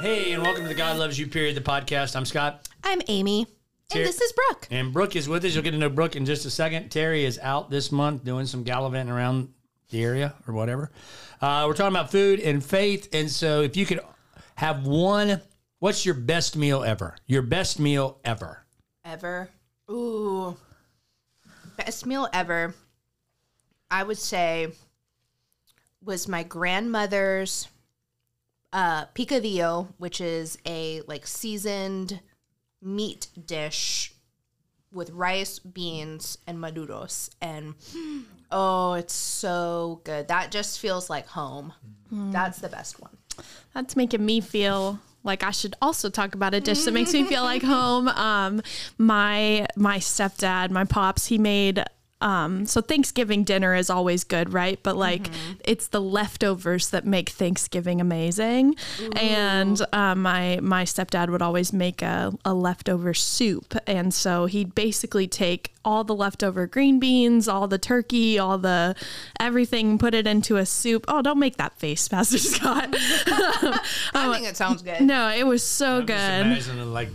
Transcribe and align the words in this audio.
Hey, 0.00 0.32
and 0.32 0.42
welcome 0.42 0.62
to 0.62 0.68
the 0.68 0.74
God 0.74 0.96
Loves 0.96 1.18
You 1.18 1.26
Period, 1.26 1.56
the 1.56 1.60
podcast. 1.60 2.16
I'm 2.16 2.24
Scott. 2.24 2.66
I'm 2.82 3.02
Amy. 3.08 3.44
Ter- 3.90 3.98
and 3.98 4.08
this 4.08 4.18
is 4.18 4.32
Brooke. 4.32 4.66
And 4.70 4.90
Brooke 4.90 5.14
is 5.14 5.28
with 5.28 5.44
us. 5.44 5.54
You'll 5.54 5.62
get 5.62 5.72
to 5.72 5.76
know 5.76 5.90
Brooke 5.90 6.16
in 6.16 6.24
just 6.24 6.46
a 6.46 6.50
second. 6.50 6.88
Terry 6.88 7.26
is 7.26 7.38
out 7.40 7.68
this 7.68 7.92
month 7.92 8.24
doing 8.24 8.46
some 8.46 8.62
gallivanting 8.62 9.12
around 9.12 9.50
the 9.90 10.02
area 10.02 10.32
or 10.46 10.54
whatever. 10.54 10.90
Uh, 11.42 11.64
we're 11.68 11.74
talking 11.74 11.94
about 11.94 12.10
food 12.10 12.40
and 12.40 12.64
faith. 12.64 13.10
And 13.12 13.30
so, 13.30 13.60
if 13.60 13.76
you 13.76 13.84
could 13.84 14.00
have 14.54 14.86
one, 14.86 15.42
what's 15.80 16.06
your 16.06 16.14
best 16.14 16.56
meal 16.56 16.82
ever? 16.82 17.14
Your 17.26 17.42
best 17.42 17.78
meal 17.78 18.20
ever. 18.24 18.64
Ever. 19.04 19.50
Ooh. 19.90 20.56
Best 21.76 22.06
meal 22.06 22.26
ever, 22.32 22.74
I 23.90 24.02
would 24.02 24.18
say, 24.18 24.72
was 26.04 26.28
my 26.28 26.42
grandmother's 26.42 27.68
uh, 28.72 29.06
picadillo, 29.14 29.88
which 29.98 30.20
is 30.20 30.58
a 30.66 31.02
like 31.06 31.26
seasoned 31.26 32.20
meat 32.82 33.28
dish 33.46 34.12
with 34.92 35.10
rice, 35.10 35.58
beans, 35.58 36.38
and 36.46 36.58
maduros. 36.58 37.30
And 37.40 37.74
oh, 38.50 38.94
it's 38.94 39.14
so 39.14 40.00
good. 40.04 40.28
That 40.28 40.50
just 40.50 40.78
feels 40.78 41.10
like 41.10 41.26
home. 41.26 41.72
That's 42.10 42.58
the 42.58 42.68
best 42.68 43.00
one. 43.00 43.16
That's 43.74 43.96
making 43.96 44.24
me 44.24 44.40
feel 44.40 44.98
like 45.24 45.42
I 45.42 45.50
should 45.50 45.74
also 45.82 46.08
talk 46.08 46.34
about 46.34 46.54
a 46.54 46.60
dish 46.60 46.84
that 46.84 46.92
makes 46.92 47.12
me 47.12 47.24
feel 47.24 47.42
like 47.42 47.62
home. 47.76 48.08
Um, 48.08 48.62
my 48.96 49.66
my 49.76 49.98
stepdad, 49.98 50.70
my 50.70 50.84
pops, 50.84 51.26
he 51.26 51.38
made. 51.38 51.84
Um, 52.20 52.66
so 52.66 52.80
Thanksgiving 52.80 53.44
dinner 53.44 53.74
is 53.74 53.90
always 53.90 54.24
good, 54.24 54.52
right? 54.52 54.78
But 54.82 54.96
like, 54.96 55.28
it's 55.64 55.88
the 55.88 56.00
leftovers 56.00 56.90
that 56.90 57.06
make 57.06 57.28
Thanksgiving 57.28 58.00
amazing. 58.00 58.74
And 59.14 59.80
uh, 59.92 60.14
my 60.14 60.58
my 60.62 60.84
stepdad 60.84 61.30
would 61.30 61.42
always 61.42 61.72
make 61.72 62.02
a, 62.02 62.32
a 62.44 62.54
leftover 62.54 63.14
soup, 63.14 63.76
and 63.86 64.12
so 64.12 64.46
he'd 64.46 64.74
basically 64.74 65.28
take 65.28 65.74
all 65.84 66.04
the 66.04 66.14
leftover 66.14 66.66
green 66.66 66.98
beans, 66.98 67.48
all 67.48 67.66
the 67.68 67.78
turkey, 67.78 68.38
all 68.38 68.58
the 68.58 68.94
everything, 69.40 69.96
put 69.98 70.12
it 70.12 70.26
into 70.26 70.56
a 70.56 70.66
soup. 70.66 71.04
Oh, 71.08 71.22
don't 71.22 71.38
make 71.38 71.56
that 71.56 71.78
face, 71.78 72.08
Pastor 72.08 72.38
Scott. 72.38 72.88
I 72.92 74.30
think 74.34 74.46
it 74.46 74.56
sounds 74.56 74.82
good. 74.82 75.00
No, 75.00 75.30
it 75.30 75.46
was 75.46 75.62
so 75.62 75.98
I'm 75.98 76.06
just 76.06 76.26
good. 76.26 76.46
imagining, 76.46 76.92
like, 76.92 77.08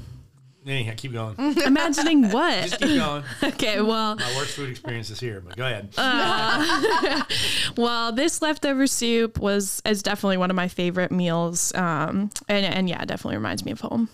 anyhow, 0.66 0.94
keep 0.96 1.14
going. 1.14 1.36
Imagining 1.66 2.30
what? 2.30 2.64
Just 2.64 2.80
keep 2.80 2.98
going. 2.98 3.24
okay, 3.44 3.82
well, 3.82 4.16
My 4.16 4.36
worst 4.36 4.56
food 4.56 4.70
experience 4.70 5.10
is 5.10 5.20
here, 5.20 5.42
but 5.42 5.56
go 5.56 5.66
ahead. 5.66 5.90
well, 7.78 8.12
this 8.12 8.42
leftover 8.42 8.88
soup 8.88 9.40
was 9.40 9.82
is 9.86 10.04
definitely 10.04 10.38
one 10.38 10.50
of 10.50 10.56
my 10.56 10.68
favorite 10.68 11.12
meals. 11.12 11.74
Um, 11.76 12.30
and 12.48 12.66
and 12.66 12.90
yeah, 12.90 13.02
it 13.02 13.08
definitely 13.08 13.38
reminds 13.38 13.66
me 13.66 13.72
of 13.72 13.82
home. 13.82 14.10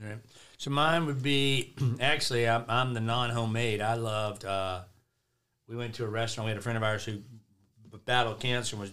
Right. 0.00 0.18
So 0.58 0.70
mine 0.70 1.06
would 1.06 1.22
be 1.22 1.74
actually 2.00 2.48
I'm, 2.48 2.64
I'm 2.68 2.94
the 2.94 3.00
non-homemade. 3.00 3.80
I 3.80 3.94
loved. 3.94 4.44
Uh, 4.44 4.80
we 5.68 5.76
went 5.76 5.94
to 5.96 6.04
a 6.04 6.08
restaurant. 6.08 6.46
We 6.46 6.50
had 6.50 6.58
a 6.58 6.62
friend 6.62 6.76
of 6.76 6.82
ours 6.82 7.04
who 7.04 7.18
battled 8.04 8.40
cancer 8.40 8.76
and 8.76 8.82
was 8.82 8.92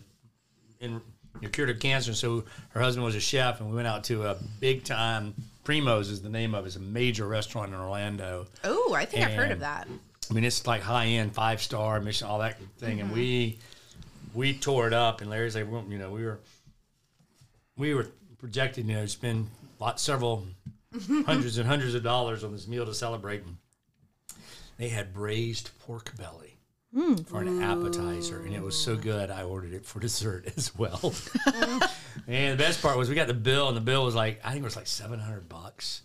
in 0.80 1.02
cured 1.52 1.70
of 1.70 1.80
cancer. 1.80 2.14
So 2.14 2.46
her 2.70 2.82
husband 2.82 3.06
was 3.06 3.16
a 3.16 3.20
chef, 3.20 3.60
and 3.60 3.70
we 3.70 3.76
went 3.76 3.88
out 3.88 4.04
to 4.06 4.24
a 4.24 4.38
big 4.60 4.84
time. 4.84 5.34
Primo's 5.64 6.10
is 6.10 6.22
the 6.22 6.30
name 6.30 6.54
of 6.54 6.66
it. 6.66 6.68
It's 6.68 6.76
a 6.76 6.80
major 6.80 7.28
restaurant 7.28 7.74
in 7.74 7.80
Orlando. 7.80 8.48
Oh, 8.64 8.94
I 8.94 9.06
think 9.06 9.26
I've 9.26 9.34
heard 9.34 9.52
of 9.52 9.62
that. 9.62 9.88
I 10.30 10.34
mean, 10.34 10.44
it's 10.44 10.66
like 10.66 10.82
high 10.82 11.06
end, 11.06 11.34
five 11.34 11.62
star, 11.62 12.00
Michelin, 12.00 12.32
all 12.32 12.40
that 12.40 12.60
thing, 12.78 13.02
and 13.02 13.12
we 13.12 13.60
we 14.34 14.54
tore 14.54 14.88
it 14.88 14.94
up. 14.94 15.22
And 15.22 15.30
Larry's 15.30 15.56
like, 15.56 15.70
well, 15.70 15.86
you 15.88 15.98
know, 15.98 16.10
we 16.10 16.26
were 16.26 16.40
we 17.78 17.94
were 17.94 18.08
projected, 18.38 18.88
you 18.88 18.96
know, 18.96 19.02
to 19.02 19.08
spend 19.08 19.48
lot 19.80 20.00
several 20.00 20.48
hundreds 21.26 21.58
and 21.58 21.68
hundreds 21.68 21.96
of 21.96 22.04
dollars 22.04 22.44
on 22.44 22.52
this 22.52 22.68
meal 22.68 22.86
to 22.86 22.94
celebrate. 22.94 23.44
And 23.44 23.58
they 24.78 24.90
had 24.90 25.14
braised 25.14 25.72
pork 25.80 26.16
belly 26.18 26.58
hmm. 26.94 27.16
for 27.16 27.42
an 27.42 27.62
appetizer, 27.62 28.44
and 28.44 28.54
it 28.54 28.62
was 28.62 28.78
so 28.78 28.96
good. 28.96 29.30
I 29.30 29.44
ordered 29.44 29.74
it 29.74 29.86
for 29.86 30.00
dessert 30.00 30.52
as 30.58 30.76
well. 30.76 31.14
and 32.28 32.54
the 32.60 32.64
best 32.64 32.82
part 32.82 32.98
was 32.98 33.10
we 33.10 33.16
got 33.16 33.28
the 33.28 33.34
bill, 33.34 33.68
and 33.68 33.78
the 33.78 33.82
bill 33.82 34.06
was 34.06 34.16
like 34.16 34.40
I 34.44 34.52
think 34.52 34.62
it 34.62 34.66
was 34.66 34.76
like 34.76 34.88
seven 34.88 35.20
hundred 35.20 35.50
bucks. 35.50 36.02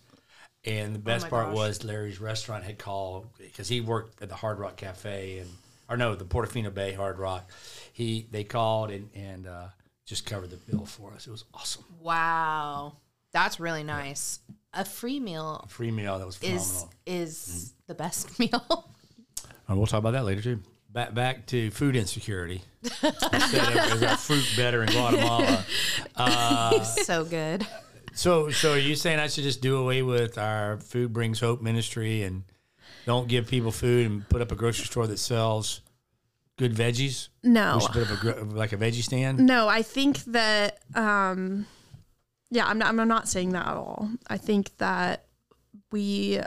And 0.65 0.93
the 0.93 0.99
best 0.99 1.25
my 1.25 1.29
part 1.29 1.47
gosh. 1.47 1.55
was 1.55 1.83
Larry's 1.85 2.19
restaurant 2.19 2.65
had 2.65 2.77
called 2.77 3.27
because 3.37 3.69
he 3.69 3.79
worked 3.79 4.21
at 4.21 4.27
the 4.29 4.35
Hard 4.35 4.59
Rock 4.59 4.75
Cafe 4.75 5.39
and 5.39 5.49
or 5.89 5.95
no, 5.97 6.15
the 6.15 6.25
Portofino 6.25 6.73
Bay 6.73 6.93
Hard 6.93 7.17
Rock. 7.17 7.49
He 7.93 8.27
they 8.31 8.43
called 8.43 8.91
and 8.91 9.09
and 9.15 9.47
uh, 9.47 9.67
just 10.05 10.25
covered 10.25 10.49
the 10.49 10.57
bill 10.57 10.85
for 10.85 11.13
us. 11.13 11.27
It 11.27 11.31
was 11.31 11.45
awesome. 11.53 11.85
Wow. 12.01 12.97
That's 13.31 13.59
really 13.59 13.83
nice. 13.83 14.39
A 14.73 14.83
free 14.83 15.19
meal 15.19 15.65
Free 15.69 15.91
meal 15.91 16.19
that 16.19 16.25
was 16.25 16.35
is 16.43 16.67
phenomenal. 16.67 16.93
is 17.05 17.73
the 17.87 17.93
best 17.95 18.37
meal. 18.39 18.89
And 19.67 19.77
we'll 19.77 19.87
talk 19.87 19.99
about 19.99 20.11
that 20.11 20.25
later 20.25 20.41
too. 20.41 20.61
Back 20.91 21.13
back 21.13 21.45
to 21.47 21.69
food 21.71 21.95
insecurity. 21.95 22.63
Instead 22.83 23.91
of 23.93 24.03
our 24.03 24.17
fruit 24.17 24.45
better 24.57 24.81
in 24.83 24.89
Guatemala? 24.89 25.63
so 26.83 27.23
good. 27.25 27.65
So 28.13 28.49
so 28.49 28.73
are 28.73 28.77
you 28.77 28.95
saying 28.95 29.19
I 29.19 29.27
should 29.27 29.43
just 29.43 29.61
do 29.61 29.77
away 29.77 30.01
with 30.01 30.37
our 30.37 30.77
Food 30.77 31.13
Brings 31.13 31.39
Hope 31.39 31.61
ministry 31.61 32.23
and 32.23 32.43
don't 33.05 33.27
give 33.27 33.47
people 33.47 33.71
food 33.71 34.07
and 34.07 34.27
put 34.29 34.41
up 34.41 34.51
a 34.51 34.55
grocery 34.55 34.85
store 34.85 35.05
that 35.07 35.19
sells 35.19 35.81
good 36.57 36.73
veggies? 36.73 37.29
No, 37.43 37.75
We 37.75 37.81
should 37.81 37.91
put 37.91 38.27
up 38.27 38.41
a 38.41 38.45
like 38.45 38.73
a 38.73 38.77
veggie 38.77 39.03
stand. 39.03 39.39
no, 39.39 39.67
I 39.67 39.83
think 39.83 40.23
that. 40.25 40.79
Um, 40.95 41.67
yeah, 42.49 42.65
I'm 42.65 42.79
not. 42.79 42.87
I'm 42.87 43.07
not 43.07 43.27
saying 43.29 43.51
that 43.51 43.67
at 43.67 43.75
all. 43.75 44.09
I 44.27 44.37
think 44.37 44.75
that 44.79 45.25
we 45.91 46.39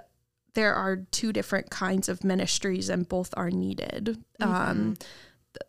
there 0.55 0.75
are 0.75 0.97
two 0.97 1.33
different 1.33 1.71
kinds 1.71 2.09
of 2.09 2.25
ministries, 2.25 2.89
and 2.89 3.09
both 3.09 3.33
are 3.37 3.51
needed. 3.51 4.23
Um, 4.41 4.97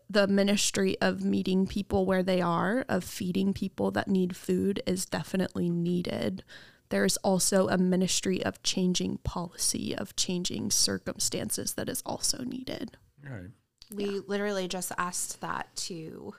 the 0.08 0.26
ministry 0.26 0.96
of 1.00 1.24
meeting 1.24 1.66
people 1.66 2.06
where 2.06 2.22
they 2.22 2.40
are, 2.40 2.84
of 2.88 3.04
feeding 3.04 3.52
people 3.52 3.90
that 3.92 4.08
need 4.08 4.36
food, 4.36 4.82
is 4.86 5.06
definitely 5.06 5.70
needed. 5.70 6.42
There's 6.90 7.16
also 7.18 7.68
a 7.68 7.78
ministry 7.78 8.44
of 8.44 8.62
changing 8.62 9.18
policy, 9.18 9.96
of 9.96 10.16
changing 10.16 10.70
circumstances 10.70 11.74
that 11.74 11.88
is 11.88 12.02
also 12.04 12.44
needed. 12.44 12.96
All 13.26 13.34
right. 13.34 13.50
We 13.94 14.20
literally 14.26 14.68
just 14.68 14.92
asked 14.98 15.40
that 15.40 15.74
to 15.76 16.34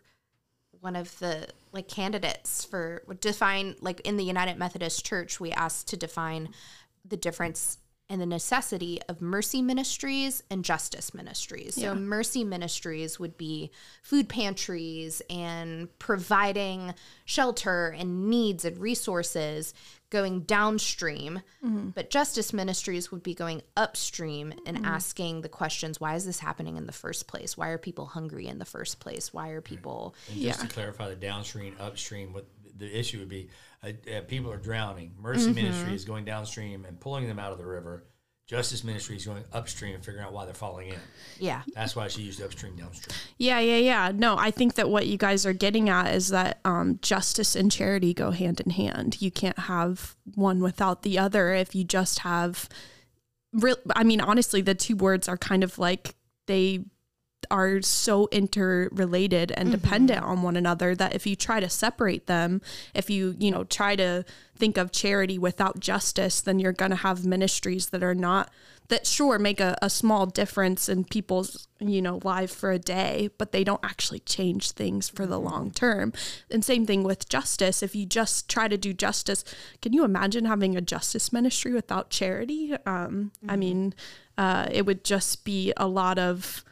one 0.80 0.96
of 0.96 1.18
the 1.20 1.48
like 1.72 1.88
candidates 1.88 2.64
for 2.64 3.04
define 3.20 3.76
like 3.82 4.02
in 4.02 4.18
the 4.18 4.24
United 4.24 4.58
Methodist 4.58 5.04
Church 5.04 5.40
we 5.40 5.52
asked 5.52 5.88
to 5.88 5.98
define 5.98 6.50
the 7.04 7.18
difference 7.18 7.80
and 8.10 8.22
the 8.22 8.26
necessity 8.26 9.00
of 9.10 9.22
mercy 9.22 9.62
ministries 9.62 10.44
and 10.52 10.64
justice 10.64 11.14
ministries. 11.14 11.76
So 11.76 11.96
mercy 11.96 12.44
ministries 12.44 13.20
would 13.20 13.36
be 13.36 13.72
food 14.04 14.30
pantries 14.30 15.24
and 15.30 15.88
providing 15.98 16.94
shelter 17.26 17.88
and 17.98 18.30
needs 18.30 18.64
and 18.64 18.78
resources 18.78 19.74
going 20.12 20.42
downstream. 20.42 21.42
Mm-hmm. 21.64 21.90
But 21.90 22.12
justice 22.12 22.54
ministries 22.54 23.12
would 23.12 23.24
be 23.24 23.34
going 23.34 23.64
upstream 23.76 24.54
and 24.68 24.78
mm-hmm. 24.78 24.86
asking 24.86 25.42
the 25.42 25.50
questions 25.50 26.00
why 26.00 26.14
is 26.14 26.26
this 26.26 26.40
happening 26.40 26.78
in 26.78 26.86
the 26.86 26.94
first 26.94 27.28
place? 27.28 27.58
Why 27.58 27.70
are 27.70 27.80
people 27.80 28.06
hungry 28.06 28.46
in 28.46 28.60
the 28.60 28.66
first 28.66 29.00
place? 29.00 29.34
Why 29.34 29.50
are 29.50 29.62
people 29.62 30.14
And 30.32 30.42
just 30.42 30.62
to 30.62 30.68
clarify 30.68 31.10
the 31.10 31.16
downstream, 31.16 31.76
upstream, 31.80 32.34
what 32.34 32.46
the 32.78 32.98
issue 32.98 33.20
would 33.20 33.30
be, 33.30 33.50
uh, 33.85 34.18
uh, 34.18 34.22
people 34.22 34.51
are 34.51 34.57
drowning. 34.57 35.13
Mercy 35.19 35.53
ministry 35.53 35.94
is 35.94 36.06
going 36.06 36.25
downstream 36.25 36.85
and 36.85 37.00
pulling 37.00 37.28
them 37.28 37.40
out 37.40 37.51
of 37.51 37.57
the 37.57 37.66
river. 37.66 38.06
Justice 38.47 38.84
ministry 38.84 39.16
is 39.16 39.25
going 39.25 39.44
upstream 39.53 39.96
and 39.96 40.06
figuring 40.06 40.23
out 40.23 40.31
why 40.31 40.46
they're 40.46 40.53
falling 40.53 40.90
in. 40.90 41.00
Yeah. 41.40 41.63
That's 41.73 41.96
why 41.96 42.07
she 42.09 42.22
used 42.22 42.40
upstream, 42.44 42.75
downstream. 42.75 43.18
Yeah, 43.40 43.59
yeah, 43.59 43.78
yeah. 43.78 44.12
No, 44.13 44.37
I 44.37 44.52
think 44.52 44.76
that 44.76 44.87
what 44.87 45.08
you 45.08 45.17
guys 45.17 45.47
are 45.47 45.53
getting 45.53 45.90
at 45.90 46.14
is 46.14 46.29
that 46.29 46.59
um, 46.64 46.99
justice 47.02 47.55
and 47.55 47.72
charity 47.72 48.14
go 48.14 48.29
hand 48.29 48.61
in 48.61 48.70
hand. 48.70 49.20
You 49.20 49.32
can't 49.32 49.58
have 49.58 50.16
one 50.35 50.59
without 50.59 51.02
the 51.02 51.17
other 51.17 51.53
if 51.55 51.73
you 51.73 51.84
just 51.84 52.20
have. 52.20 52.70
Real, 53.52 53.78
I 53.96 54.03
mean, 54.03 54.22
honestly, 54.22 54.61
the 54.61 54.76
two 54.76 54.96
words 54.96 55.28
are 55.28 55.38
kind 55.38 55.64
of 55.64 55.79
like 55.79 56.14
they 56.46 56.85
are 57.52 57.82
so 57.82 58.28
interrelated 58.32 59.52
and 59.52 59.72
dependent 59.72 60.23
on 60.23 60.41
one 60.41 60.55
another 60.55 60.96
that 60.96 61.14
if 61.14 61.28
you 61.28 61.35
try 61.35 61.59
to 61.59 61.70
separate 61.70 62.28
them, 62.28 62.61
if 62.93 63.09
you, 63.09 63.35
you 63.40 63.52
know, 63.52 63.64
try 63.64 63.96
to 63.96 64.26
think 64.55 64.78
of 64.78 64.91
charity 64.91 65.37
without 65.37 65.79
justice, 65.79 66.41
then 66.41 66.59
you're 66.59 66.72
going 66.72 66.91
to 66.91 66.97
have 66.97 67.26
ministries 67.26 67.87
that 67.87 68.02
are 68.02 68.16
not, 68.16 68.49
that 68.87 69.05
sure 69.05 69.37
make 69.37 69.59
a, 69.59 69.78
a 69.82 69.90
small 69.90 70.26
difference 70.26 70.87
in 70.87 71.03
people's, 71.03 71.67
you 71.79 72.02
know, 72.02 72.20
life 72.23 72.52
for 72.52 72.72
a 72.72 72.79
day, 72.79 73.29
but 73.38 73.52
they 73.52 73.64
don't 73.64 73.84
actually 73.84 74.20
change 74.20 74.72
things 74.72 75.09
for 75.09 75.26
the 75.26 75.40
long 75.40 75.72
term. 75.72 76.14
And 76.49 76.64
same 76.64 76.85
thing 76.85 77.03
with 77.03 77.29
justice. 77.29 77.84
If 77.84 77.96
you 77.96 78.05
just 78.05 78.49
try 78.49 78.67
to 78.67 78.78
do 78.78 78.93
justice, 78.93 79.43
can 79.81 79.93
you 79.93 80.03
imagine 80.03 80.46
having 80.46 80.76
a 80.76 80.81
justice 80.81 81.34
ministry 81.34 81.73
without 81.73 82.09
charity? 82.09 82.76
Um, 82.85 83.31
I 83.47 83.55
mean, 83.55 83.93
uh, 84.38 84.67
it 84.72 84.85
would 84.85 85.03
just 85.03 85.43
be 85.43 85.73
a 85.78 85.88
lot 85.88 86.17
of, 86.17 86.64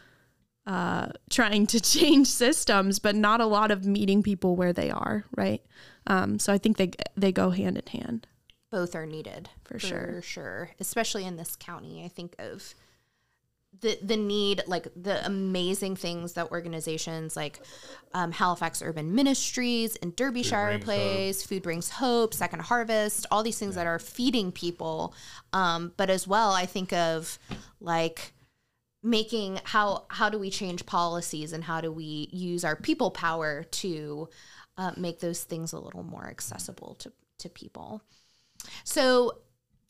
uh, 0.66 1.08
trying 1.30 1.68
to 1.68 1.80
change 1.96 2.28
systems, 2.28 3.00
but 3.00 3.16
not 3.16 3.42
a 3.42 3.46
lot 3.46 3.72
of 3.72 3.86
meeting 3.86 4.24
people 4.24 4.56
where 4.56 4.74
they 4.74 4.90
are, 4.90 5.26
right? 5.36 5.62
Um, 6.08 6.40
so 6.40 6.54
I 6.54 6.58
think 6.58 6.78
they 6.78 6.92
they 7.16 7.32
go 7.32 7.50
hand 7.52 7.78
in 7.78 7.88
hand. 7.88 8.28
both 8.72 8.96
are 8.96 9.06
needed 9.06 9.50
For 9.66 9.80
sure. 9.80 10.14
For 10.16 10.22
sure, 10.22 10.70
especially 10.80 11.26
in 11.26 11.38
this 11.38 11.56
county. 11.56 12.04
I 12.04 12.08
think 12.08 12.36
of 12.40 12.74
the 13.82 13.98
the 14.02 14.18
need, 14.18 14.62
like 14.68 14.88
the 14.96 15.26
amazing 15.26 15.96
things 15.96 16.34
that 16.34 16.52
organizations 16.52 17.36
like 17.36 17.60
um, 18.14 18.32
Halifax 18.32 18.82
Urban 18.82 19.16
Ministries 19.16 19.96
and 19.98 20.16
Derbyshire 20.16 20.68
Brings 20.68 20.84
Place, 20.84 21.44
Food 21.44 21.64
Brings 21.64 21.90
Hope, 21.90 22.34
Second 22.34 22.62
Harvest, 22.62 23.26
all 23.32 23.44
these 23.44 23.58
things 23.58 23.76
that 23.76 23.88
are 23.88 24.00
feeding 24.00 24.52
people. 24.52 25.14
Um, 25.54 25.94
but 25.98 26.10
as 26.10 26.28
well, 26.28 26.52
I 26.52 26.66
think 26.66 26.94
of 26.94 27.40
like 27.82 28.34
making 29.04 29.60
how 29.66 30.06
how 30.10 30.30
do 30.30 30.40
we 30.40 30.50
change 30.50 30.86
policies 30.86 31.52
and 31.54 31.64
how 31.64 31.82
do 31.82 31.92
we 31.92 32.30
use 32.32 32.64
our 32.64 32.76
people 32.76 33.12
power 33.12 33.64
to 33.66 34.30
uh, 34.78 34.92
make 34.98 35.20
those 35.20 35.44
things 35.44 35.74
a 35.74 35.80
little 35.80 36.04
more 36.04 36.26
accessible 36.28 36.96
to 36.96 37.12
to 37.40 37.50
people. 37.50 38.02
So 38.84 39.40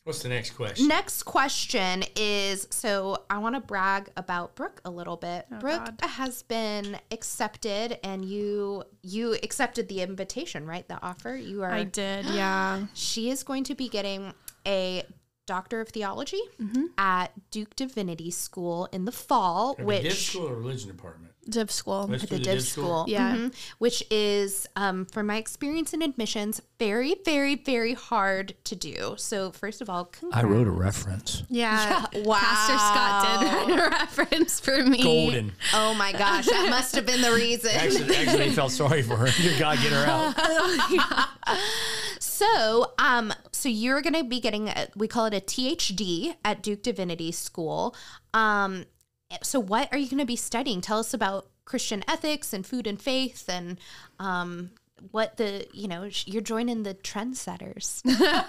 What's 0.02 0.22
the 0.22 0.28
next 0.28 0.50
question? 0.50 0.86
next 0.86 1.22
question 1.22 2.04
is 2.14 2.66
so 2.70 3.24
I 3.30 3.38
want 3.38 3.54
to 3.54 3.60
brag 3.60 4.10
about 4.18 4.54
Brooke 4.54 4.82
a 4.84 4.90
little 4.90 5.16
bit. 5.16 5.46
Brooke 5.60 5.98
God. 5.98 6.06
has 6.06 6.42
been 6.42 6.98
accepted 7.10 7.98
and 8.04 8.22
you 8.22 8.82
you 9.02 9.32
accepted 9.42 9.88
the 9.88 10.02
invitation, 10.02 10.66
right? 10.66 10.86
The 10.86 11.02
offer. 11.02 11.34
You 11.34 11.62
are 11.62 11.70
I 11.70 11.84
did, 11.84 12.26
yeah. 12.26 12.84
she 12.94 13.30
is 13.30 13.44
going 13.44 13.64
to 13.64 13.74
be 13.74 13.88
getting 13.88 14.34
a 14.66 15.04
Doctor 15.46 15.80
of 15.80 15.88
Theology 15.90 16.40
Mm-hmm. 16.60 16.84
at 16.98 17.32
Duke 17.50 17.76
Divinity 17.76 18.30
School 18.30 18.88
in 18.92 19.04
the 19.04 19.12
fall, 19.12 19.74
Div 19.74 19.86
which 19.86 20.02
Div 20.02 20.12
school 20.14 20.48
or 20.48 20.54
religion 20.54 20.88
department? 20.90 21.32
Div 21.48 21.70
school. 21.70 22.06
Let's 22.08 22.24
at 22.24 22.30
do 22.30 22.38
the 22.38 22.42
Div 22.42 22.62
School, 22.62 23.04
Yeah. 23.06 23.36
Mhm. 23.36 23.54
which 23.76 24.02
is, 24.10 24.66
um, 24.76 25.04
from 25.04 25.26
my 25.26 25.36
experience 25.36 25.92
in 25.92 26.00
admissions, 26.00 26.62
very, 26.78 27.16
very, 27.22 27.54
very 27.54 27.92
hard 27.92 28.54
to 28.64 28.74
do. 28.74 29.14
So, 29.18 29.50
first 29.50 29.82
of 29.82 29.90
all, 29.90 30.06
congrats. 30.06 30.42
I 30.42 30.48
wrote 30.48 30.66
a 30.66 30.70
reference. 30.70 31.42
Yeah. 31.50 32.06
Wow. 32.14 32.38
Pastor 32.40 32.78
Scott 32.78 33.40
did 33.40 33.52
write 33.76 33.86
a 33.86 33.90
reference 33.90 34.58
for 34.58 34.82
me. 34.84 35.02
Golden. 35.02 35.52
Oh 35.74 35.92
my 35.92 36.12
gosh, 36.12 36.46
that 36.46 36.68
must 36.70 36.94
have 36.94 37.04
been 37.04 37.20
the 37.20 37.32
reason. 37.32 37.72
Actually, 37.74 38.16
actually, 38.16 38.50
felt 38.52 38.72
sorry 38.72 39.02
for 39.02 39.16
her. 39.16 39.28
Dear 39.42 39.58
God, 39.58 39.78
get 39.82 39.92
her 39.92 40.06
out. 40.06 41.28
So, 42.18 42.92
um, 42.98 43.32
so 43.64 43.70
you're 43.70 44.02
going 44.02 44.12
to 44.12 44.24
be 44.24 44.40
getting 44.40 44.68
a, 44.68 44.88
we 44.94 45.08
call 45.08 45.24
it 45.24 45.32
a 45.32 45.40
THD 45.40 46.36
at 46.44 46.62
Duke 46.62 46.82
Divinity 46.82 47.32
School. 47.32 47.96
Um, 48.34 48.84
so 49.42 49.58
what 49.58 49.90
are 49.90 49.96
you 49.96 50.06
going 50.06 50.18
to 50.18 50.26
be 50.26 50.36
studying? 50.36 50.82
Tell 50.82 50.98
us 50.98 51.14
about 51.14 51.46
Christian 51.64 52.04
ethics 52.06 52.52
and 52.52 52.66
food 52.66 52.86
and 52.86 53.00
faith 53.00 53.48
and 53.48 53.78
um, 54.18 54.72
what 55.12 55.38
the 55.38 55.66
you 55.72 55.88
know 55.88 56.10
you're 56.26 56.42
joining 56.42 56.82
the 56.82 56.92
trendsetters. 56.92 58.02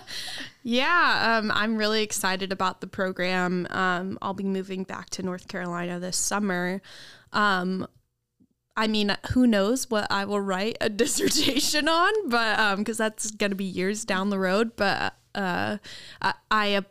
Yeah, 0.68 1.38
um, 1.38 1.52
I'm 1.52 1.78
really 1.78 2.02
excited 2.02 2.52
about 2.52 2.82
the 2.82 2.88
program. 2.88 3.68
Um, 3.70 4.18
I'll 4.20 4.34
be 4.34 4.44
moving 4.44 4.84
back 4.84 5.12
to 5.12 5.22
North 5.22 5.48
Carolina 5.48 6.00
this 6.00 6.18
summer. 6.18 6.82
Um, 7.34 7.88
I 8.77 8.88
mean, 8.88 9.16
who 9.31 9.48
knows 9.48 9.89
what 9.89 10.07
I 10.12 10.25
will 10.25 10.42
write 10.42 10.77
a 10.81 10.89
dissertation 11.04 11.88
on, 11.88 12.30
but 12.30 12.60
um, 12.60 12.80
because 12.80 12.98
that's 12.98 13.31
going 13.31 13.51
to 13.51 13.56
be 13.56 13.66
years 13.66 14.06
down 14.06 14.30
the 14.30 14.39
road. 14.39 14.75
But 14.75 15.16
uh, 15.33 15.77
I, 16.22 16.33
I 16.51 16.74
uh, 16.75 16.81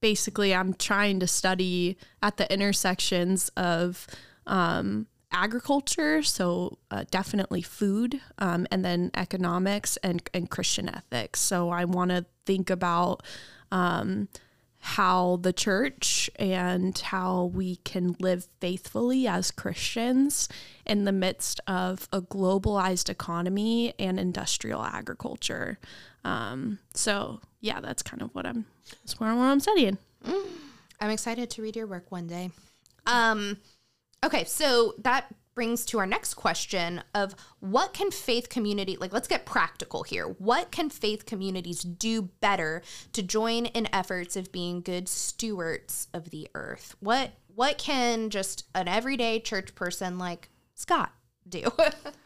basically 0.00 0.54
I'm 0.54 0.74
trying 0.74 1.20
to 1.20 1.26
study 1.26 1.96
at 2.22 2.36
the 2.36 2.52
intersections 2.52 3.48
of 3.56 4.06
um, 4.46 5.06
agriculture, 5.32 6.22
so 6.22 6.78
uh, 6.90 7.04
definitely 7.10 7.62
food, 7.62 8.20
um, 8.38 8.66
and 8.70 8.84
then 8.84 9.10
economics 9.14 9.96
and, 9.98 10.22
and 10.32 10.50
Christian 10.50 10.88
ethics. 10.88 11.40
So 11.40 11.70
I 11.70 11.84
want 11.84 12.10
to 12.10 12.24
think 12.46 12.70
about 12.70 13.22
um, 13.72 14.28
how 14.86 15.36
the 15.40 15.52
church 15.52 16.28
and 16.36 16.98
how 16.98 17.46
we 17.54 17.76
can 17.76 18.14
live 18.20 18.46
faithfully 18.60 19.26
as 19.26 19.50
Christians 19.50 20.46
in 20.84 21.06
the 21.06 21.10
midst 21.10 21.58
of 21.66 22.06
a 22.12 22.20
globalized 22.20 23.08
economy 23.08 23.94
and 23.98 24.20
industrial 24.20 24.84
agriculture. 24.84 25.78
Um, 26.22 26.80
so 26.92 27.40
yeah, 27.62 27.80
that's 27.80 28.02
kind 28.02 28.20
of 28.20 28.34
what 28.34 28.44
I'm 28.44 28.66
that's 29.00 29.18
what 29.18 29.28
I'm 29.28 29.60
studying. 29.60 29.96
I'm 31.00 31.10
excited 31.10 31.48
to 31.48 31.62
read 31.62 31.76
your 31.76 31.86
work 31.86 32.12
one 32.12 32.26
day. 32.26 32.50
Um, 33.06 33.56
okay, 34.24 34.44
so 34.44 34.94
that 34.98 35.32
brings 35.54 35.84
to 35.86 35.98
our 35.98 36.06
next 36.06 36.34
question 36.34 37.02
of 37.14 37.34
what 37.60 37.92
can 37.92 38.10
faith 38.10 38.48
community 38.48 38.96
like 38.96 39.12
let's 39.12 39.28
get 39.28 39.46
practical 39.46 40.02
here. 40.02 40.26
What 40.26 40.72
can 40.72 40.90
faith 40.90 41.26
communities 41.26 41.82
do 41.82 42.22
better 42.22 42.82
to 43.12 43.22
join 43.22 43.66
in 43.66 43.88
efforts 43.94 44.36
of 44.36 44.50
being 44.50 44.80
good 44.80 45.08
stewards 45.08 46.08
of 46.12 46.30
the 46.30 46.48
earth? 46.54 46.96
What 47.00 47.32
what 47.54 47.78
can 47.78 48.30
just 48.30 48.64
an 48.74 48.88
everyday 48.88 49.38
church 49.38 49.74
person 49.74 50.18
like 50.18 50.50
Scott 50.74 51.12
do? 51.48 51.62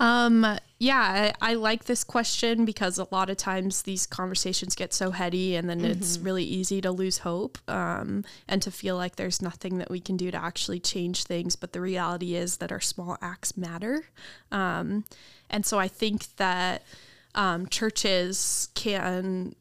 Um, 0.00 0.58
yeah, 0.78 1.32
I, 1.40 1.52
I 1.52 1.54
like 1.54 1.84
this 1.84 2.04
question 2.04 2.64
because 2.64 2.98
a 2.98 3.08
lot 3.10 3.30
of 3.30 3.36
times 3.36 3.82
these 3.82 4.06
conversations 4.06 4.76
get 4.76 4.94
so 4.94 5.10
heady 5.10 5.56
and 5.56 5.68
then 5.68 5.84
it's 5.84 6.18
really 6.18 6.44
easy 6.44 6.80
to 6.80 6.92
lose 6.92 7.18
hope 7.18 7.58
um, 7.66 8.24
and 8.46 8.62
to 8.62 8.70
feel 8.70 8.96
like 8.96 9.16
there's 9.16 9.42
nothing 9.42 9.78
that 9.78 9.90
we 9.90 9.98
can 9.98 10.16
do 10.16 10.30
to 10.30 10.36
actually 10.36 10.78
change 10.78 11.24
things. 11.24 11.56
But 11.56 11.72
the 11.72 11.80
reality 11.80 12.36
is 12.36 12.58
that 12.58 12.70
our 12.70 12.80
small 12.80 13.18
acts 13.20 13.56
matter. 13.56 14.04
Um, 14.52 15.04
and 15.50 15.66
so 15.66 15.80
I 15.80 15.88
think 15.88 16.36
that 16.36 16.82
um, 17.34 17.66
churches 17.66 18.68
can, 18.76 19.56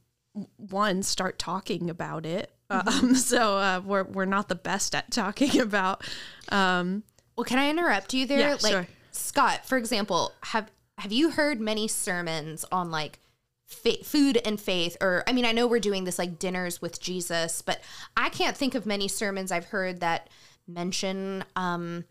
one, 0.57 1.01
start 1.01 1.39
talking 1.39 1.89
about 1.89 2.27
it. 2.27 2.51
Um, 2.69 3.15
so 3.15 3.57
uh, 3.57 3.81
we're, 3.83 4.03
we're 4.03 4.25
not 4.25 4.49
the 4.49 4.55
best 4.55 4.93
at 4.93 5.09
talking 5.09 5.59
about 5.61 6.03
um, 6.49 7.01
Well, 7.35 7.43
can 7.43 7.57
I 7.57 7.71
interrupt 7.71 8.13
you 8.13 8.27
there? 8.27 8.39
Yeah, 8.39 8.57
like 8.61 8.71
sure. 8.71 8.87
Scott, 9.17 9.65
for 9.65 9.77
example, 9.77 10.33
have 10.43 10.71
have 10.97 11.11
you 11.11 11.31
heard 11.31 11.59
many 11.61 11.87
sermons 11.87 12.65
on 12.71 12.89
like 12.89 13.19
fa- 13.65 14.03
food 14.03 14.39
and 14.45 14.59
faith 14.59 14.97
or 15.01 15.23
I 15.27 15.33
mean, 15.33 15.45
I 15.45 15.51
know 15.51 15.67
we're 15.67 15.79
doing 15.79 16.03
this 16.03 16.19
like 16.19 16.39
dinners 16.39 16.81
with 16.81 16.99
Jesus, 16.99 17.61
but 17.61 17.81
I 18.15 18.29
can't 18.29 18.57
think 18.57 18.75
of 18.75 18.85
many 18.85 19.07
sermons 19.07 19.51
I've 19.51 19.65
heard 19.65 19.99
that 19.99 20.29
mention 20.67 21.43
um 21.55 22.05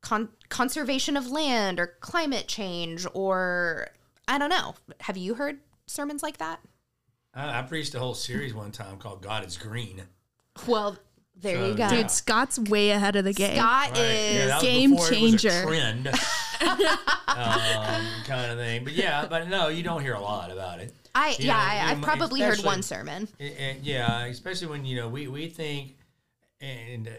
con- 0.00 0.28
conservation 0.48 1.16
of 1.16 1.30
land 1.30 1.80
or 1.80 1.96
climate 2.00 2.48
change 2.48 3.06
or 3.14 3.88
I 4.28 4.38
don't 4.38 4.50
know. 4.50 4.74
Have 5.00 5.16
you 5.16 5.34
heard 5.34 5.60
sermons 5.86 6.22
like 6.22 6.38
that? 6.38 6.60
I, 7.34 7.60
I 7.60 7.62
preached 7.62 7.94
a 7.94 7.98
whole 7.98 8.14
series 8.14 8.54
one 8.54 8.72
time 8.72 8.96
called 8.98 9.22
"God 9.22 9.46
Is 9.46 9.56
Green." 9.56 10.02
Well, 10.66 10.96
there 11.42 11.56
So, 11.56 11.66
you 11.68 11.74
go. 11.74 11.78
yeah. 11.84 11.90
Dude, 12.02 12.10
Scott's 12.10 12.58
way 12.58 12.90
ahead 12.90 13.16
of 13.16 13.24
the 13.24 13.32
game. 13.32 13.56
Scott 13.56 13.90
Right. 13.92 13.98
is 13.98 14.34
Yeah, 14.36 14.46
that 14.46 14.54
was 14.56 14.62
game 14.62 14.90
before 14.90 15.06
it 15.12 15.20
was 15.22 15.34
a 15.34 15.38
changer. 15.38 15.62
trend, 15.66 16.06
um, 17.28 18.06
kind 18.24 18.50
of 18.52 18.58
thing. 18.58 18.84
But 18.84 18.92
yeah, 18.94 19.26
but 19.28 19.48
no, 19.48 19.68
you 19.68 19.82
don't 19.82 20.02
hear 20.02 20.14
a 20.14 20.20
lot 20.20 20.50
about 20.50 20.80
it. 20.80 20.92
I 21.14 21.30
You 21.30 21.46
yeah, 21.46 21.52
know, 21.54 21.58
I, 21.58 21.90
I've 21.92 22.02
probably 22.02 22.40
heard 22.40 22.60
one 22.60 22.82
sermon. 22.82 23.28
And- 23.38 23.54
and, 23.56 23.84
yeah, 23.84 24.24
especially 24.26 24.68
when 24.68 24.84
you 24.84 24.96
know 24.96 25.08
we 25.08 25.26
we 25.28 25.48
think, 25.48 25.96
and 26.60 27.08
uh, 27.08 27.10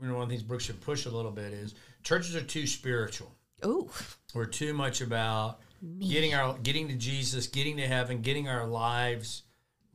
you 0.00 0.08
know 0.08 0.14
one 0.14 0.22
of 0.24 0.28
the 0.28 0.34
things 0.34 0.42
Brooks 0.42 0.64
should 0.64 0.80
push 0.80 1.06
a 1.06 1.10
little 1.10 1.30
bit 1.30 1.52
is 1.52 1.74
churches 2.02 2.34
are 2.34 2.42
too 2.42 2.66
spiritual. 2.66 3.30
Ooh. 3.64 3.90
We're 4.34 4.46
too 4.46 4.72
much 4.74 5.00
about 5.00 5.60
getting 6.00 6.34
our 6.34 6.56
getting 6.58 6.88
to 6.88 6.94
Jesus, 6.94 7.46
getting 7.46 7.76
to 7.76 7.86
heaven, 7.86 8.22
getting 8.22 8.48
our 8.48 8.66
lives 8.66 9.42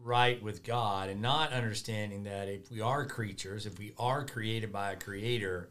right 0.04 0.42
with 0.42 0.64
God, 0.64 1.10
and 1.10 1.22
not 1.22 1.54
understanding 1.54 2.24
that 2.24 2.48
if 2.48 2.70
we 2.70 2.82
are 2.82 3.06
creatures, 3.06 3.66
if 3.66 3.80
we 3.80 3.94
are 3.98 4.26
created 4.26 4.72
by 4.72 4.92
a 4.92 4.96
creator, 4.96 5.70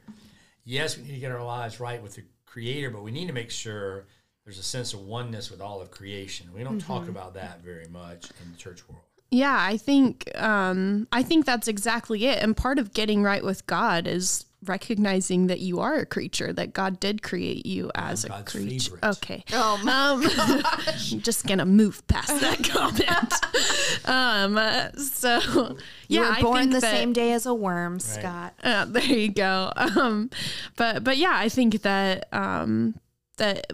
yes, 0.64 0.96
we 0.96 1.04
need 1.04 1.14
to 1.14 1.20
get 1.20 1.32
our 1.32 1.44
lives 1.44 1.80
right 1.80 2.02
with 2.02 2.14
the 2.14 2.24
creator, 2.46 2.90
but 2.90 3.02
we 3.02 3.10
need 3.10 3.26
to 3.26 3.32
make 3.32 3.50
sure 3.50 4.06
there's 4.44 4.58
a 4.58 4.62
sense 4.62 4.92
of 4.92 5.00
oneness 5.00 5.50
with 5.50 5.60
all 5.60 5.80
of 5.80 5.90
creation. 5.90 6.48
We 6.54 6.64
don't 6.64 6.80
talk 6.80 7.08
about 7.08 7.34
that 7.34 7.62
very 7.62 7.86
much 7.88 8.30
in 8.42 8.50
the 8.50 8.58
church 8.58 8.88
world. 8.88 9.02
Yeah, 9.30 9.56
I 9.58 9.76
think 9.76 10.30
um, 10.36 11.08
I 11.10 11.22
think 11.22 11.46
that's 11.46 11.68
exactly 11.68 12.26
it. 12.26 12.42
And 12.42 12.56
part 12.56 12.78
of 12.78 12.92
getting 12.92 13.22
right 13.22 13.42
with 13.42 13.66
God 13.66 14.06
is 14.06 14.44
recognizing 14.64 15.48
that 15.48 15.60
you 15.60 15.80
are 15.80 15.94
a 15.96 16.06
creature, 16.06 16.52
that 16.52 16.72
God 16.72 17.00
did 17.00 17.22
create 17.22 17.66
you 17.66 17.90
as 17.94 18.24
a 18.24 18.28
God's 18.28 18.52
creature. 18.52 18.96
favorite. 18.96 19.04
Okay. 19.16 19.44
Oh 19.52 19.80
my 19.84 19.92
Um, 19.92 20.24
I'm 20.86 20.92
just 21.20 21.46
gonna 21.46 21.66
move 21.66 22.06
past 22.06 22.40
that 22.40 22.62
comment. 22.64 24.06
um, 24.08 24.56
uh, 24.58 24.90
so 24.92 25.76
You 26.08 26.20
yeah, 26.20 26.28
were 26.28 26.34
I 26.36 26.40
born 26.42 26.58
think 26.60 26.72
the 26.72 26.80
that- 26.80 26.90
same 26.90 27.12
day 27.12 27.32
as 27.32 27.46
a 27.46 27.54
worm, 27.54 27.98
Scott. 28.00 28.54
Uh, 28.62 28.84
there 28.86 29.02
you 29.04 29.30
go. 29.32 29.72
Um, 29.76 30.30
but 30.76 31.02
but 31.04 31.16
yeah, 31.16 31.32
I 31.34 31.48
think 31.48 31.82
that 31.82 32.28
um, 32.32 32.94
that 33.38 33.72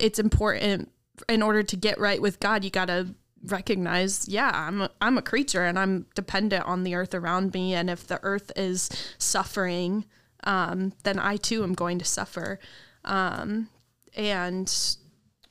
it's 0.00 0.18
important 0.18 0.90
in 1.28 1.42
order 1.42 1.62
to 1.62 1.76
get 1.76 1.98
right 1.98 2.20
with 2.22 2.40
God. 2.40 2.64
You 2.64 2.70
got 2.70 2.86
to 2.86 3.08
recognize, 3.50 4.28
yeah, 4.28 4.50
I'm 4.52 4.82
a, 4.82 4.90
I'm 5.00 5.18
a 5.18 5.22
creature 5.22 5.64
and 5.64 5.78
I'm 5.78 6.06
dependent 6.14 6.64
on 6.64 6.84
the 6.84 6.94
earth 6.94 7.14
around 7.14 7.54
me. 7.54 7.74
And 7.74 7.90
if 7.90 8.06
the 8.06 8.20
earth 8.22 8.52
is 8.56 8.88
suffering, 9.18 10.04
um, 10.44 10.92
then 11.02 11.18
I 11.18 11.36
too 11.36 11.62
am 11.62 11.74
going 11.74 11.98
to 11.98 12.04
suffer. 12.04 12.58
Um, 13.04 13.68
and 14.14 14.72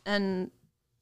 and 0.06 0.51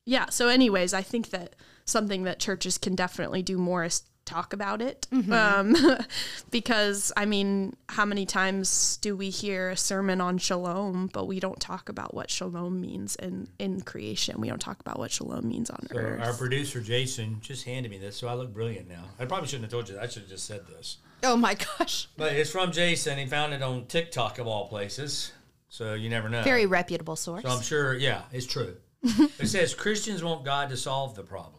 yeah. 0.06 0.30
So, 0.30 0.48
anyways, 0.48 0.94
I 0.94 1.02
think 1.02 1.30
that 1.32 1.56
something 1.86 2.24
that 2.24 2.40
churches 2.40 2.78
can 2.78 2.96
definitely 2.96 3.42
do 3.42 3.58
more 3.58 3.84
is 3.86 4.04
talk 4.26 4.54
about 4.54 4.82
it. 4.82 5.08
Um, 5.32 5.76
because 6.52 7.12
I 7.16 7.26
mean, 7.26 7.76
how 7.90 8.06
many 8.06 8.26
times 8.26 8.98
do 8.98 9.16
we 9.16 9.30
hear 9.30 9.70
a 9.70 9.78
sermon 9.78 10.22
on 10.22 10.38
shalom, 10.38 11.10
but 11.14 11.26
we 11.28 11.40
don't 11.40 11.60
talk 11.60 11.90
about 11.90 12.14
what 12.14 12.30
shalom 12.30 12.82
means 12.82 13.16
in 13.16 13.48
in 13.60 13.82
creation? 13.82 14.40
We 14.42 14.48
don't 14.50 14.60
talk 14.62 14.80
about 14.80 15.00
what 15.00 15.12
shalom 15.12 15.48
means 15.48 15.70
on 15.70 15.88
So 15.92 15.98
earth. 15.98 16.22
our 16.22 16.34
producer 16.34 16.82
Jason 16.82 17.38
just 17.42 17.66
handed 17.66 17.92
me 17.92 17.98
this, 17.98 18.16
so 18.18 18.28
I 18.28 18.34
look 18.34 18.54
brilliant 18.54 18.88
now. 18.90 19.06
I 19.20 19.26
probably 19.26 19.48
shouldn't 19.48 19.66
have 19.66 19.72
told 19.72 19.90
you. 19.90 19.96
that. 19.96 20.04
I 20.04 20.08
should 20.08 20.24
have 20.24 20.30
just 20.32 20.46
said 20.46 20.68
this. 20.68 20.98
Oh 21.24 21.36
my 21.38 21.56
gosh. 21.80 22.08
But 22.18 22.34
it's 22.34 22.52
from 22.52 22.72
Jason. 22.72 23.18
He 23.18 23.26
found 23.26 23.54
it 23.54 23.62
on 23.62 23.86
TikTok 23.88 24.40
of 24.40 24.48
all 24.48 24.68
places. 24.68 25.32
So 25.70 25.94
you 25.94 26.10
never 26.10 26.30
know. 26.30 26.42
Very 26.44 26.66
reputable 26.66 27.16
source. 27.16 27.44
So 27.44 27.50
I'm 27.50 27.62
sure, 27.62 27.94
yeah, 27.96 28.22
it's 28.32 28.46
true. 28.46 28.78
it 29.04 29.48
says 29.48 29.74
Christians 29.76 30.24
want 30.24 30.46
God 30.46 30.70
to 30.70 30.78
solve 30.78 31.16
the 31.16 31.24
problem. 31.24 31.55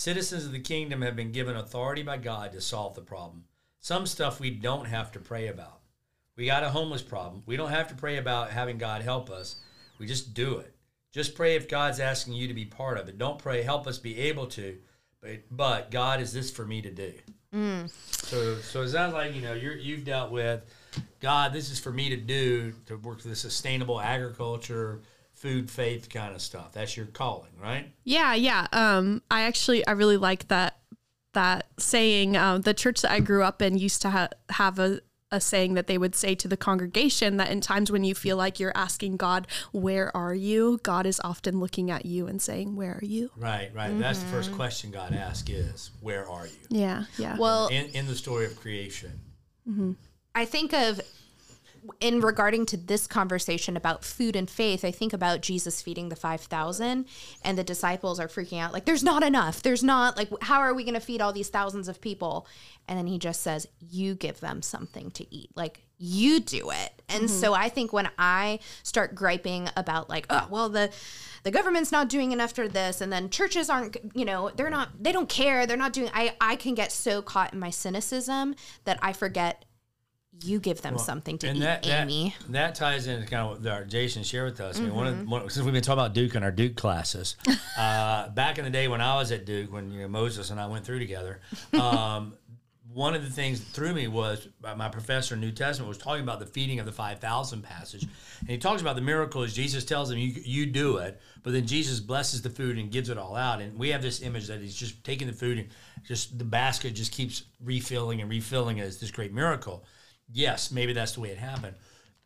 Citizens 0.00 0.46
of 0.46 0.52
the 0.52 0.58
kingdom 0.58 1.02
have 1.02 1.14
been 1.14 1.30
given 1.30 1.56
authority 1.56 2.02
by 2.02 2.16
God 2.16 2.52
to 2.52 2.60
solve 2.62 2.94
the 2.94 3.02
problem. 3.02 3.44
Some 3.80 4.06
stuff 4.06 4.40
we 4.40 4.48
don't 4.48 4.86
have 4.86 5.12
to 5.12 5.18
pray 5.18 5.48
about. 5.48 5.80
We 6.36 6.46
got 6.46 6.64
a 6.64 6.70
homeless 6.70 7.02
problem. 7.02 7.42
We 7.44 7.58
don't 7.58 7.68
have 7.68 7.88
to 7.88 7.94
pray 7.94 8.16
about 8.16 8.48
having 8.48 8.78
God 8.78 9.02
help 9.02 9.28
us. 9.28 9.56
We 9.98 10.06
just 10.06 10.32
do 10.32 10.56
it. 10.56 10.74
Just 11.12 11.34
pray 11.34 11.54
if 11.54 11.68
God's 11.68 12.00
asking 12.00 12.32
you 12.32 12.48
to 12.48 12.54
be 12.54 12.64
part 12.64 12.96
of 12.96 13.10
it. 13.10 13.18
Don't 13.18 13.38
pray, 13.38 13.60
help 13.60 13.86
us 13.86 13.98
be 13.98 14.18
able 14.20 14.46
to. 14.46 14.78
But, 15.20 15.42
but 15.50 15.90
God, 15.90 16.22
is 16.22 16.32
this 16.32 16.50
for 16.50 16.64
me 16.64 16.80
to 16.80 16.90
do? 16.90 17.12
Mm. 17.54 17.90
So, 18.24 18.56
so 18.56 18.80
it 18.80 18.88
sounds 18.88 19.12
like 19.12 19.34
you 19.34 19.42
know 19.42 19.52
you're, 19.52 19.76
you've 19.76 20.06
dealt 20.06 20.30
with 20.30 20.62
God. 21.20 21.52
This 21.52 21.70
is 21.70 21.78
for 21.78 21.92
me 21.92 22.08
to 22.08 22.16
do 22.16 22.72
to 22.86 22.96
work 22.96 23.18
with 23.18 23.24
the 23.24 23.36
sustainable 23.36 24.00
agriculture, 24.00 25.02
food, 25.40 25.70
faith 25.70 26.10
kind 26.10 26.34
of 26.34 26.42
stuff. 26.42 26.72
That's 26.72 26.96
your 26.96 27.06
calling, 27.06 27.50
right? 27.60 27.90
Yeah, 28.04 28.34
yeah. 28.34 28.66
Um, 28.72 29.22
I 29.30 29.42
actually 29.42 29.86
I 29.86 29.92
really 29.92 30.18
like 30.18 30.48
that 30.48 30.76
that 31.32 31.66
saying. 31.78 32.36
Um, 32.36 32.60
the 32.60 32.74
church 32.74 33.00
that 33.02 33.10
I 33.10 33.20
grew 33.20 33.42
up 33.42 33.62
in 33.62 33.78
used 33.78 34.02
to 34.02 34.10
ha- 34.10 34.28
have 34.50 34.78
a 34.78 35.00
a 35.32 35.40
saying 35.40 35.74
that 35.74 35.86
they 35.86 35.96
would 35.96 36.16
say 36.16 36.34
to 36.34 36.48
the 36.48 36.56
congregation 36.56 37.36
that 37.36 37.50
in 37.50 37.60
times 37.60 37.92
when 37.92 38.02
you 38.02 38.16
feel 38.16 38.36
like 38.36 38.58
you're 38.60 38.76
asking 38.76 39.16
God, 39.16 39.46
"Where 39.72 40.14
are 40.14 40.34
you?" 40.34 40.80
God 40.82 41.06
is 41.06 41.20
often 41.24 41.58
looking 41.58 41.90
at 41.90 42.04
you 42.04 42.26
and 42.26 42.42
saying, 42.42 42.76
"Where 42.76 42.98
are 43.00 43.04
you?" 43.04 43.30
Right, 43.36 43.70
right. 43.74 43.96
That's 43.98 44.18
the 44.18 44.26
first 44.26 44.52
question 44.52 44.90
God 44.90 45.14
asks 45.14 45.48
is, 45.48 45.90
"Where 46.00 46.28
are 46.28 46.46
you?" 46.46 46.66
Yeah, 46.68 47.04
yeah. 47.16 47.36
well, 47.38 47.68
In, 47.68 47.86
in 47.90 48.06
the 48.06 48.16
story 48.16 48.44
of 48.44 48.60
creation. 48.60 49.20
I 50.34 50.44
think 50.44 50.72
of 50.72 51.00
in 52.00 52.20
regarding 52.20 52.66
to 52.66 52.76
this 52.76 53.06
conversation 53.06 53.76
about 53.76 54.04
food 54.04 54.36
and 54.36 54.48
faith, 54.48 54.84
I 54.84 54.90
think 54.90 55.12
about 55.12 55.40
Jesus 55.40 55.82
feeding 55.82 56.08
the 56.08 56.16
5,000 56.16 57.06
and 57.44 57.58
the 57.58 57.64
disciples 57.64 58.20
are 58.20 58.28
freaking 58.28 58.60
out 58.60 58.72
like 58.72 58.84
there's 58.84 59.04
not 59.04 59.22
enough. 59.22 59.62
There's 59.62 59.82
not 59.82 60.16
like 60.16 60.28
how 60.42 60.60
are 60.60 60.74
we 60.74 60.84
going 60.84 60.94
to 60.94 61.00
feed 61.00 61.20
all 61.20 61.32
these 61.32 61.48
thousands 61.48 61.88
of 61.88 62.00
people? 62.00 62.46
And 62.88 62.98
then 62.98 63.06
he 63.06 63.18
just 63.18 63.42
says, 63.42 63.66
"You 63.78 64.14
give 64.14 64.40
them 64.40 64.62
something 64.62 65.10
to 65.12 65.34
eat." 65.34 65.50
Like 65.54 65.82
you 65.98 66.40
do 66.40 66.70
it. 66.70 67.02
And 67.08 67.24
mm-hmm. 67.24 67.40
so 67.40 67.54
I 67.54 67.68
think 67.68 67.92
when 67.92 68.08
I 68.18 68.58
start 68.82 69.14
griping 69.14 69.68
about 69.76 70.08
like, 70.08 70.26
"Oh, 70.30 70.46
well 70.50 70.68
the 70.68 70.90
the 71.42 71.50
government's 71.50 71.92
not 71.92 72.08
doing 72.08 72.32
enough 72.32 72.52
for 72.52 72.68
this 72.68 73.00
and 73.00 73.12
then 73.12 73.30
churches 73.30 73.70
aren't 73.70 73.96
you 74.14 74.24
know 74.24 74.50
they're 74.56 74.70
not 74.70 74.90
they 75.02 75.12
don't 75.12 75.28
care 75.28 75.66
they're 75.66 75.76
not 75.76 75.92
doing 75.92 76.10
i 76.12 76.34
i 76.40 76.56
can 76.56 76.74
get 76.74 76.92
so 76.92 77.22
caught 77.22 77.52
in 77.52 77.58
my 77.58 77.70
cynicism 77.70 78.54
that 78.84 78.98
i 79.02 79.12
forget 79.12 79.64
you 80.42 80.58
give 80.60 80.82
them 80.82 80.98
something 80.98 81.38
to 81.38 81.52
eat, 81.52 81.60
that, 81.60 81.86
Amy. 81.86 82.34
That, 82.42 82.52
that 82.52 82.74
ties 82.74 83.06
into 83.06 83.26
kind 83.26 83.42
of 83.52 83.62
what 83.62 83.72
our 83.72 83.84
Jason 83.84 84.22
shared 84.22 84.50
with 84.52 84.60
us. 84.60 84.78
I 84.78 84.82
mean, 84.82 84.94
one 84.94 85.06
Mm-hmm. 85.06 85.20
of 85.22 85.28
one, 85.28 85.50
since 85.50 85.64
we've 85.64 85.72
been 85.74 85.82
talking 85.82 86.00
about 86.00 86.14
Duke 86.14 86.34
and 86.34 86.44
our 86.44 86.50
Duke 86.52 86.76
classes, 86.76 87.36
uh, 87.78 88.28
back 88.30 88.58
in 88.58 88.64
the 88.64 88.70
day 88.70 88.88
when 88.88 89.00
I 89.00 89.16
was 89.16 89.32
at 89.32 89.44
Duke, 89.46 89.72
when 89.72 89.90
you 89.92 90.02
know 90.02 90.08
Moses 90.08 90.50
and 90.50 90.60
I 90.60 90.66
went 90.66 90.84
through 90.84 90.98
together, 91.00 91.40
um, 91.74 92.34
one 92.92 93.14
of 93.14 93.22
the 93.22 93.30
things 93.30 93.60
that 93.60 93.68
threw 93.68 93.94
me 93.94 94.08
was 94.08 94.48
uh, 94.64 94.74
my 94.74 94.88
professor 94.88 95.34
in 95.34 95.40
New 95.40 95.52
Testament 95.52 95.88
was 95.88 95.96
talking 95.98 96.24
about 96.24 96.40
the 96.40 96.46
feeding 96.46 96.80
of 96.80 96.86
the 96.86 96.92
five 96.92 97.20
thousand 97.20 97.62
passage, 97.62 98.02
and 98.40 98.48
he 98.48 98.58
talks 98.58 98.82
about 98.82 98.96
the 98.96 99.02
miracle 99.02 99.42
as 99.42 99.54
Jesus 99.54 99.84
tells 99.84 100.10
him, 100.10 100.18
"You 100.18 100.32
you 100.44 100.66
do 100.66 100.96
it," 100.98 101.20
but 101.42 101.52
then 101.52 101.66
Jesus 101.66 102.00
blesses 102.00 102.42
the 102.42 102.50
food 102.50 102.78
and 102.78 102.90
gives 102.90 103.08
it 103.08 103.16
all 103.18 103.36
out, 103.36 103.60
and 103.60 103.78
we 103.78 103.90
have 103.90 104.02
this 104.02 104.22
image 104.22 104.48
that 104.48 104.60
he's 104.60 104.74
just 104.74 105.02
taking 105.04 105.26
the 105.28 105.32
food 105.32 105.58
and 105.58 105.68
just 106.04 106.38
the 106.38 106.44
basket 106.44 106.94
just 106.94 107.12
keeps 107.12 107.44
refilling 107.62 108.20
and 108.22 108.30
refilling 108.30 108.80
as 108.80 108.98
this 108.98 109.10
great 109.10 109.32
miracle 109.32 109.84
yes, 110.32 110.70
maybe 110.70 110.92
that's 110.92 111.12
the 111.12 111.20
way 111.20 111.30
it 111.30 111.38
happened. 111.38 111.76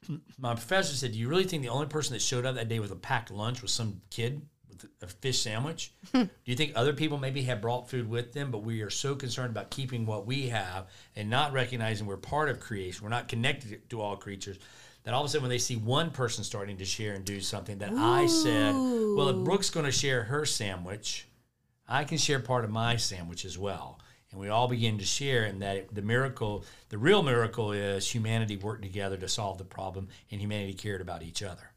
My 0.38 0.54
professor 0.54 0.94
said, 0.94 1.12
"Do 1.12 1.18
you 1.18 1.28
really 1.28 1.44
think 1.44 1.62
the 1.62 1.68
only 1.68 1.86
person 1.86 2.14
that 2.14 2.22
showed 2.22 2.46
up 2.46 2.56
that 2.56 2.68
day 2.68 2.78
with 2.78 2.92
a 2.92 2.96
packed 2.96 3.30
lunch 3.30 3.62
was 3.62 3.72
some 3.72 4.00
kid 4.10 4.42
with 4.68 4.86
a 5.02 5.06
fish 5.06 5.40
sandwich? 5.40 5.92
Do 6.12 6.28
you 6.44 6.56
think 6.56 6.72
other 6.74 6.92
people 6.92 7.18
maybe 7.18 7.42
have 7.42 7.60
brought 7.60 7.88
food 7.88 8.08
with 8.08 8.32
them, 8.32 8.50
but 8.50 8.62
we 8.62 8.82
are 8.82 8.90
so 8.90 9.14
concerned 9.14 9.50
about 9.50 9.70
keeping 9.70 10.06
what 10.06 10.26
we 10.26 10.48
have 10.48 10.88
and 11.16 11.30
not 11.30 11.52
recognizing 11.52 12.06
we're 12.06 12.16
part 12.16 12.48
of 12.48 12.60
creation, 12.60 13.02
we're 13.02 13.10
not 13.10 13.28
connected 13.28 13.88
to 13.90 14.00
all 14.00 14.16
creatures." 14.16 14.58
That 15.04 15.12
all 15.12 15.20
of 15.20 15.26
a 15.26 15.28
sudden, 15.28 15.42
when 15.42 15.50
they 15.50 15.58
see 15.58 15.76
one 15.76 16.10
person 16.10 16.44
starting 16.44 16.78
to 16.78 16.84
share 16.86 17.12
and 17.12 17.26
do 17.26 17.38
something, 17.38 17.76
that 17.78 17.92
I 17.92 18.26
said, 18.26 18.72
"Well, 18.72 19.28
if 19.28 19.36
Brooke's 19.44 19.68
going 19.68 19.84
to 19.84 19.92
share 19.92 20.24
her 20.24 20.46
sandwich, 20.46 21.28
I 21.86 22.04
can 22.04 22.18
share 22.18 22.40
part 22.40 22.64
of 22.64 22.70
my 22.70 22.96
sandwich 22.96 23.44
as 23.44 23.58
well. 23.58 23.98
And 24.34 24.40
we 24.40 24.48
all 24.48 24.66
begin 24.66 24.98
to 24.98 25.04
share, 25.04 25.44
and 25.44 25.62
that 25.62 25.94
the 25.94 26.02
miracle, 26.02 26.64
the 26.88 26.98
real 26.98 27.22
miracle 27.22 27.70
is 27.70 28.10
humanity 28.12 28.56
worked 28.56 28.82
together 28.82 29.16
to 29.18 29.28
solve 29.28 29.58
the 29.58 29.64
problem, 29.64 30.08
and 30.28 30.40
humanity 30.40 30.74
cared 30.74 31.00
about 31.00 31.22
each 31.22 31.40
other. 31.40 31.70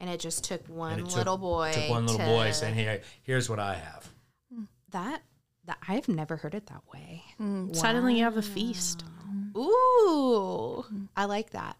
And 0.00 0.10
it 0.10 0.20
just 0.20 0.44
took 0.44 0.68
one 0.68 0.92
And 0.92 1.00
it 1.00 1.04
took- 1.06 1.16
little 1.16 1.38
boy. 1.38 1.72
took 1.72 1.88
one 1.88 2.04
little 2.06 2.18
to- 2.18 2.26
boy 2.26 2.52
saying, 2.52 2.74
"Hey, 2.74 3.00
here's 3.22 3.48
what 3.48 3.58
I 3.58 3.74
have." 3.76 4.10
that. 4.90 5.22
That 5.64 5.78
I've 5.88 6.08
never 6.08 6.36
heard 6.36 6.54
it 6.54 6.66
that 6.66 6.82
way. 6.92 7.24
Mm, 7.40 7.74
suddenly 7.74 8.18
you 8.18 8.24
have 8.24 8.36
a 8.36 8.42
feast. 8.42 9.02
Ooh, 9.56 10.84
I 11.16 11.24
like 11.24 11.50
that. 11.50 11.78